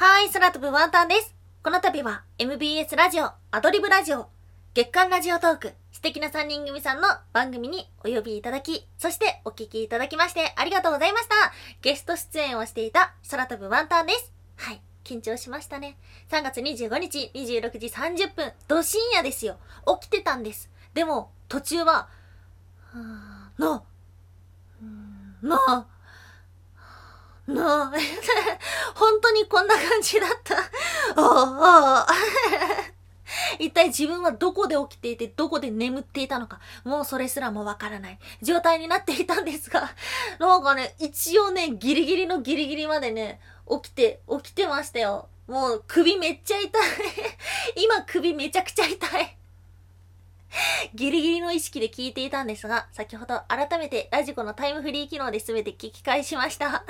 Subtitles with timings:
[0.00, 1.34] はい、空飛ぶワンタンです。
[1.60, 4.28] この度は MBS ラジオ、アドリブラジオ、
[4.72, 11.34] 月間ラジオトーク、素敵な3人組さんの番組にお呼びいただき、そしてお聞きいただきましてありがとうございました。
[11.82, 14.32] ゲスト出演をしていた空飛ぶワンタンです。
[14.54, 15.96] はい、緊張しましたね。
[16.30, 19.56] 3月25日26時30分、ど深夜ですよ。
[20.00, 20.70] 起きてたんです。
[20.94, 22.08] でも、途中は、
[23.58, 23.84] の、
[25.42, 25.88] の、
[27.52, 27.90] の、
[28.94, 30.56] 本当にこんな感じだった。
[31.16, 32.06] おお
[33.58, 39.90] 一体自分はどこで起きていてどこで眠っていたのか、もうそれすらもわからない状態になっていたんですが、
[40.38, 45.28] なんかね、一応ね、ギリギリのギリギリまでね、起きて、起きてましたよ。
[45.46, 46.82] もう首めっちゃ痛い。
[47.76, 49.37] 今首めちゃくちゃ痛い。
[50.94, 56.84] ギリギリの意識で聞いていたんですが、先ほど改めてラジコのタイムフリー機能で全て聞き返しました。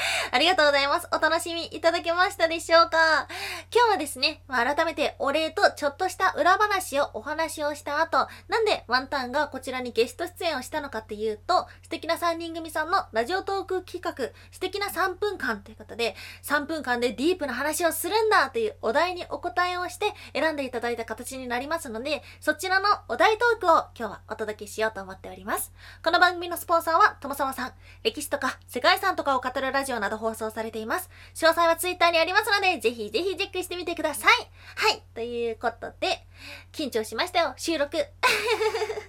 [0.32, 1.08] ありがとうございます。
[1.12, 3.26] お楽しみいただけましたでしょうか？
[3.72, 25.72] 今日はですね、まあ、改めてお礼とちょっとした裏話をお話をした後、なんでワンタンがこちらにゲスト出演をしたのかっていうと、素敵な3人組さんのラジオトーク企画、素敵な3分間ということで、3分間でディープな話をするんだというお題にお答えをして選んでいただいた形になりますので、そちらのお題トークを今日はお届けしようと思っております。
[26.02, 31.10] この番組のスポンサーは、ともさまさん、歴史とか世界遺産とかを語るラジオなど放送されています。
[31.34, 34.30] 詳細は Twitter にありますので、ぜひぜひチェックしてみてください。
[34.76, 35.02] はい。
[35.14, 36.26] ということで、
[36.72, 37.96] 緊張しましたよ、収録。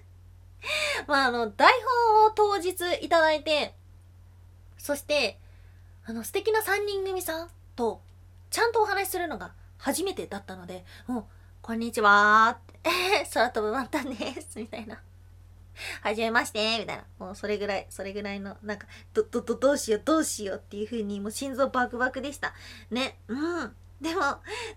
[1.08, 1.72] まあ、あの、台
[2.14, 3.76] 本を当日いただいて、
[4.78, 5.40] そして、
[6.06, 8.02] あの、素敵な3人組さんと、
[8.50, 11.26] ちゃんとお話しするのが初めてだったので、もう、
[11.62, 15.02] こんにちはーって、 空飛ぶワンタンです、みたいな。
[16.02, 17.04] はじめまして、みたいな。
[17.20, 22.54] もうそれぐらい、それぐらいの、なんか、ど、ど、ど、どうしよう、どうしようっていう風に、もう心臓バクバクでした。
[22.90, 23.76] ね、うん。
[24.02, 24.22] でも、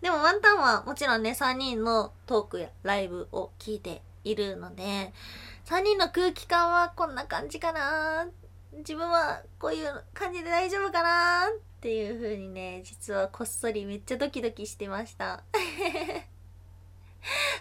[0.03, 5.13] でもワンタンはもちろんね、3人のトークやライブを聞いているので、
[5.65, 8.29] 3人の空気感はこんな感じかな
[8.79, 15.43] 自分はこういう感じで大丈夫かなっていう風にね、実はこっそりめっちゃドキドキしてました。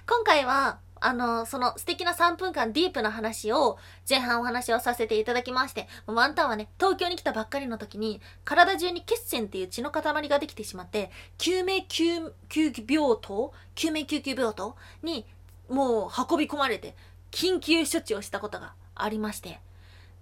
[0.05, 3.77] 今回はあの、その素敵な3分間ディープな話を
[4.09, 15.25] 前半お話をさせていただきまして、ワンタンはね、東京に来たばっかりの時に、体中に血栓っていう血の塊ができてしまって、救命救急病棟救命救急病棟に
[15.67, 16.95] もう運び込まれて、
[17.31, 19.59] 緊急処置をしたことがありまして、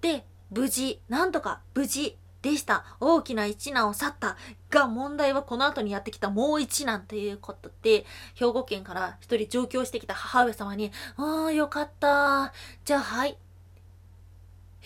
[0.01, 2.83] で、無事、なんとか無事でした。
[2.99, 4.37] 大きな一難を去った。
[4.69, 12.53] が、問題はこの後にやってきたもう一難ということで、兵庫県から一人上京してきた母上様に、ああ、よかった。
[12.83, 13.37] じゃあ、はい。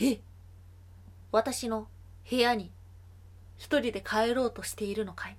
[0.02, 0.20] え？
[1.32, 1.88] 私の
[2.30, 2.72] 部屋に
[3.58, 5.38] 一人で帰ろうとしているのかい？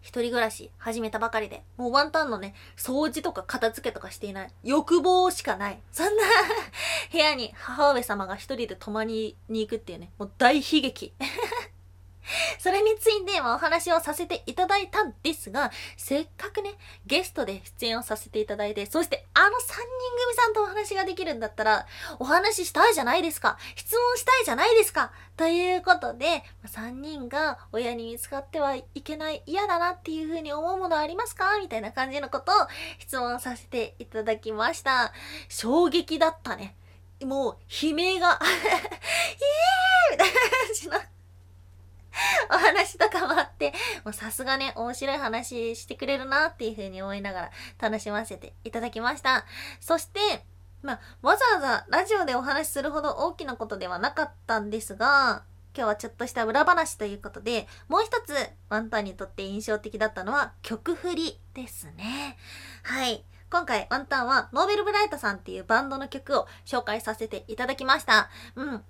[0.00, 4.52] 一人暮らし始めたばかりで、もうワンタンのね、掃除とか片付けとかしていない。
[4.62, 5.80] 欲望しかない。
[5.92, 6.22] そんな
[7.12, 11.12] 部屋に母上様が一人で泊まりに行くっていうね、もう大悲劇。
[12.58, 16.74] それについてお話をさせていただいたんですが、せっかくね、
[17.06, 19.76] ゲストで出演をさせていただいて、そしてあの3人
[20.24, 21.86] 組さんとお話ができるんだったら、
[22.18, 23.58] お話ししたいじゃないですか。
[23.76, 25.12] 質問したいじゃないですか。
[25.36, 31.58] ということで、3人が親に見つかってはいけない、嫌だなっていう風に思うものありますか？
[31.58, 32.66] みたいな感じのことを
[32.98, 35.12] 質問させていただきました。
[35.48, 36.76] 衝撃だったね。
[37.22, 41.00] もう、悲鳴が イエーイみたいな感じの
[42.50, 43.72] お話とかもあって、
[44.04, 49.44] もうさすがね、面白い話してくれるなっていう風に思いながら楽しませていただきました。
[49.80, 50.44] そして、
[50.82, 55.44] まあ、わざわざラジオでお話しするほど大きなことではなかったんですが、
[55.76, 58.34] 今日はちょっとした裏話ということで、もう一つ
[58.68, 62.36] ワンタンにとって印象的だったのは曲振りですね。
[62.82, 63.24] はい。
[63.50, 68.30] 今回ワンタンはノーベルブライトさんっていうバンドの曲を紹介させていただきました。
[68.54, 68.84] うん。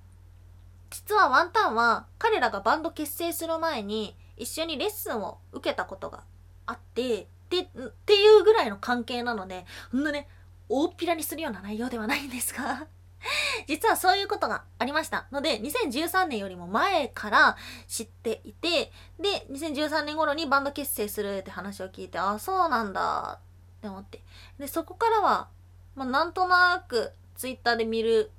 [0.91, 6.25] 実はワンタンは彼らがバンド結成する前に一緒にレッスンを受けたことが
[6.67, 7.67] あってでっ
[8.07, 10.29] ていうぐらいの関係なのでほんとね
[10.69, 12.87] 大っぴらにするような内容ではないんですが
[13.67, 23.41] 実はそういうことがありましたので2013年よりも前から知っていてで2013年頃にバンド結成するって話を聞いてあそうなんだ
[23.79, 24.23] って思って。
[24.59, 25.49] でそこからは、
[25.95, 28.31] まあ、なんとなくツイッターで見る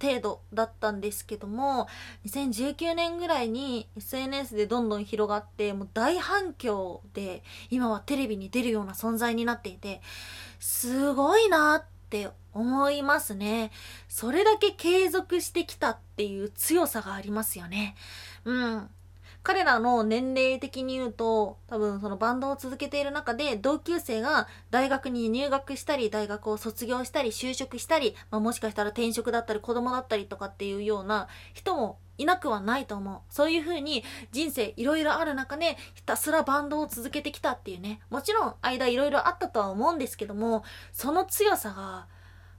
[0.00, 1.88] 程度だったんですけども
[2.26, 10.00] 2019年ぐらいに SNS でどんどん広がってもう大反響で今はテレビに出るような存在になっていて
[10.60, 13.70] すごいなって思いますね。
[14.08, 17.94] それだけ継続してきたっていう強さがありますよね。
[18.44, 18.90] うん。
[19.42, 33.20] 彼らの年齢的に言うと、多分そのバンドを続けている中で、同級生が大学に入学したり、大学を卒業したり、就職したり、まあ、もしかしたら転職だったり、子供だったりとかっていうような人もいなくはないと思う。
[33.30, 38.00] そういう風に人生いろいろある中でひたすらバンドを続けてきたっていうね。
[38.10, 42.06] もちろん間いろいろあったとは思うんですけども、その強さが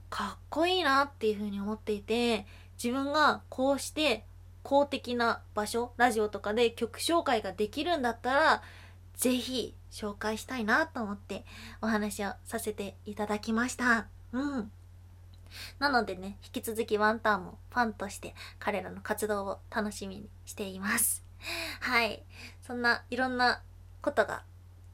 [0.08, 2.46] かっこいいなっていう風に思っていて、
[2.82, 4.24] 自分がこうして
[4.62, 8.62] 公的な場所、ラジオとかで曲紹介ができるんだったら、
[9.14, 11.44] 是非紹介したいなと思って
[11.82, 14.06] お話をさせていただきました。
[14.32, 14.70] うん。
[15.78, 21.24] なのでね、引き続きワンタンもファンとして彼らの活動を楽しみにしています。
[21.80, 22.22] はい。
[22.62, 23.62] そんないろんな
[24.02, 24.42] ことが、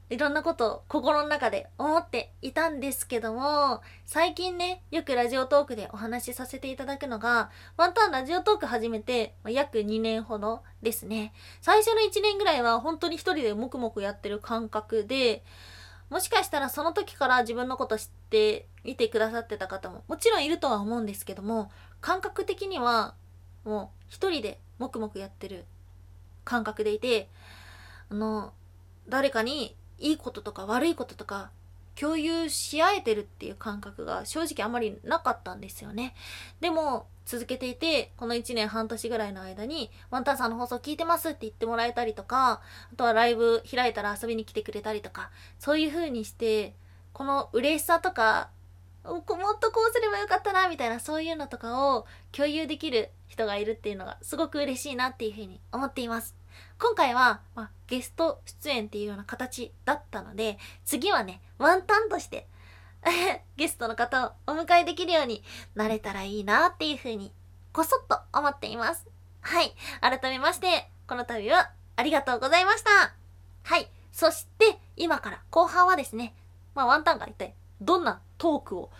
[0.08, 11.32] いろんなことを心の中で思っていたんですけども、最近ね、よくラジオトークでお話しさせていただくのが、ワンタンラジオトーク始めて約2年ほどですね。
[11.61, 15.43] 最初の1年ぐらいは本当に一人で黙々やってる感覚で、
[16.09, 21.70] もしかしたらその時から自分のこと知っていてくださってた方ももちろんいるとは思うんですけども
[22.00, 23.14] 感覚的には
[23.64, 25.64] もう一人で黙々やってる
[26.44, 27.29] 感覚でいて
[28.09, 28.52] あの
[29.09, 31.50] 誰かにいいこととか悪いこととか
[31.98, 36.14] 共有し合えてるっていう感覚が正直あまりなかったんですよね。
[36.60, 42.60] でも続けていて、この1年半年ぐらいの間に、ワンタンさんの放送聞いてますって言ってもらえたりとか、
[42.93, 46.75] あとはライブ開いたら遊びに来てくれたりとか、そういう風にして、
[47.12, 48.50] この嬉しさとか、
[49.04, 56.37] もっとこうすればよかったな、みたいなそういうのとかを共有できる人がいるっていうのがすごく嬉しいなっていう風に思っています。
[56.79, 62.47] 今回は、まあ、ゲスト出演っていうような形だったので、次はね、ワンタンとして
[63.56, 65.43] ゲストの方をお迎えできるように
[65.75, 67.32] なれたらいいなっていうふうに、
[67.73, 69.06] こそっと思っています。
[69.41, 69.75] はい。
[70.00, 73.14] 改めまして、この度はありがとうございました。
[73.62, 73.88] はい。
[74.12, 76.35] そして、今から後半はですね、
[76.75, 78.90] まあワンタンが一体どんなトークを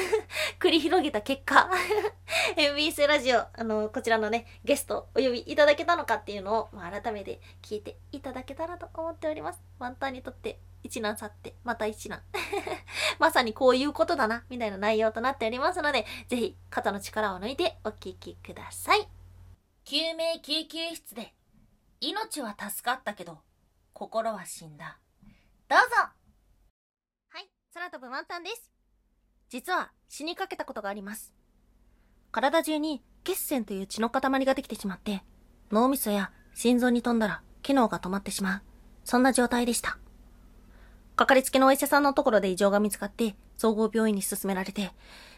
[0.58, 1.70] 繰り広げた結果
[2.56, 9.62] MBS ラジオ、あの、こちらのね、ゲストお呼びいただけたのかっていうのを、まあ、改めて聞いていただけたらと思っております。
[9.78, 12.22] ワンタンにとって一難去って、また一難。
[13.18, 19.08] まさにこういうことだな、みたいな内容となっておりますので、ぜひ肩の力を抜いてお聞きください。
[19.84, 21.34] 救命救急室で、
[22.00, 23.38] 命は助かったけど、
[23.92, 24.98] 心は死んだ。
[25.68, 26.21] どうぞ、
[27.82, 28.70] 空飛ぶワンタンです。
[29.48, 31.32] 実は死にかけたことがあります。
[32.30, 35.24] 体中に血栓という血の塊ができてしまって、
[35.72, 38.62] 脳みそや心臓に飛んだら機能が止まってしまう。
[39.04, 39.98] そんな状態でした。
[41.16, 44.92] かかりつけのお医者さんのところで異常が見つかって、総合病院に進められて、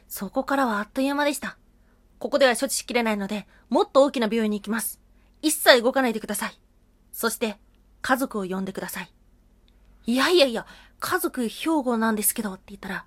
[0.06, 1.56] そこからはあっという間でした。
[2.18, 5.00] ここでは処置しきれないので、もっと大きな病院に行きます。
[5.40, 6.60] 一切動かないでください。
[7.10, 7.56] そして、
[8.02, 9.10] 家族を呼んでください。
[10.06, 10.66] いやいやいや、
[11.06, 13.04] 家族兵庫なんですけどって言ったら、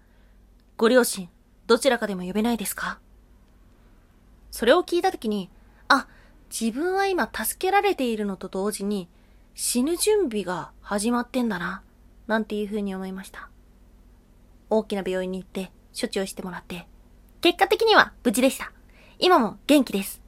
[0.78, 1.30] ご両親、
[1.66, 3.00] どちらかでも呼べないですか？
[4.52, 5.50] それを聞いたときに、
[5.88, 6.08] あ、
[6.52, 9.10] 自分は今助けられているのと同時に、
[9.56, 11.82] 死ぬ準備が始まってんだな。
[12.28, 13.50] なんていう風に思いました。
[14.70, 16.86] 大きな病院に行って処置をしてもらって、
[17.42, 18.72] 結果的には無事でした。
[19.18, 20.22] 今も元気です。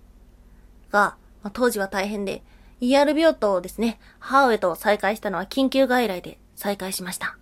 [0.89, 2.41] が、まあ、当時は大変で、
[2.81, 7.37] ER 病棟をですね、母上と再会したのは緊急外来で再会しました。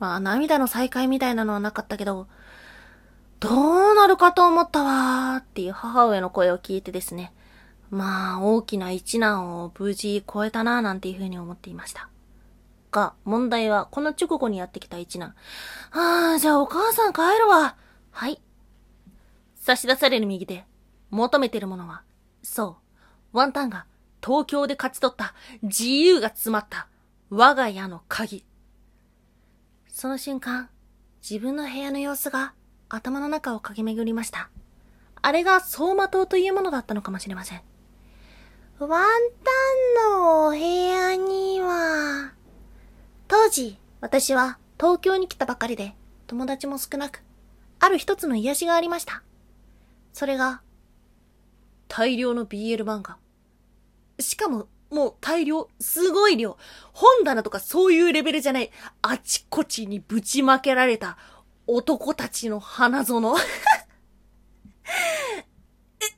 [0.00, 2.26] まあ、涙の再会みたいなのはなかったけど、
[3.38, 7.32] どうなるかと思ったわーっていう母上の声を聞いてですね、
[7.90, 12.08] まあ、大きな一難を無事超えたなーなんていうふうに思っていました。
[12.90, 15.34] が、問題はこの直後にやってきた一難。
[15.92, 17.76] ああ、じゃあお母さん帰るわ。
[18.10, 18.40] はい。
[19.56, 20.64] 差し出される右手。
[21.10, 22.02] 求めてるものは、
[22.42, 22.78] そ
[23.32, 23.84] う、ワンタンが
[24.24, 26.88] 東京で勝ち取った自由が詰まった
[27.30, 28.44] 我が家の鍵。
[30.00, 30.70] その瞬間、
[31.20, 32.54] 自分の部屋の様子が
[32.88, 34.48] 頭の中を駆け巡りました。
[35.20, 37.60] あれが走馬灯というものだったのかもしれません。
[38.78, 42.32] ワンタンのお部屋には、
[43.28, 45.94] 当時、私は東京に来たばかりで、
[46.28, 47.22] 友達も少なく、
[47.78, 49.22] ある一つの癒しがありました。
[50.14, 50.62] それが、
[51.88, 53.18] 大量の BL 漫画。
[54.18, 56.58] しかも、もう大量、すごい量。
[56.92, 58.70] 本棚とかそういうレベルじゃない。
[59.02, 61.16] あちこちにぶちまけられた
[61.66, 63.34] 男たちの花園。
[66.00, 66.12] えっ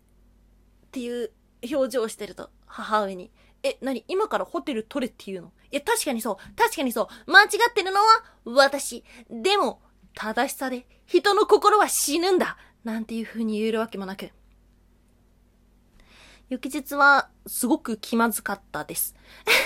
[0.90, 1.30] ていう
[1.70, 3.30] 表情をしてると、母上に、
[3.62, 5.52] え、なに今からホテル取れっていうの？
[5.70, 6.36] いや、確かにそう。
[6.56, 7.30] 確かにそう。
[7.30, 9.04] 間違ってるのは私。
[9.30, 9.82] でも、
[10.14, 12.56] 正しさで人の心は死ぬんだ。
[12.84, 14.30] なんていう風に言えるわけもなく。
[16.52, 19.16] 翌日はすごく気まずかったです。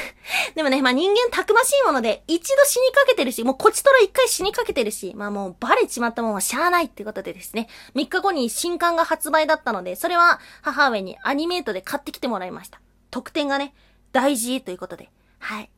[0.54, 12.80] でもね、まあ人間たくましいもので、一度死にかけてるし、もうこちとら一回死にかけてるし、まあもうバレちまったもんはしゃあないってことでですね、3日後に新刊が発売だったので、それは母上にアニメートで買ってきてもらいました。
[13.10, 13.74] 特典がね、
[14.12, 15.10] 大事ということで。
[15.40, 15.70] はい。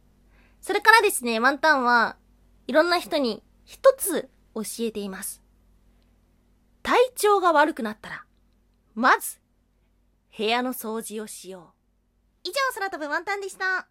[0.61, 2.17] それからですね、ワンタンは
[2.67, 5.41] いろんな人に一つ教えています。
[6.83, 8.25] 体調が悪くなったら、
[8.95, 9.41] まず、
[10.39, 11.75] 部屋の掃除をしよ
[12.45, 12.49] う。
[12.49, 13.89] 以上、空飛ぶワンタンでした。